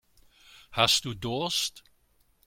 [0.71, 1.83] Hast du Durst?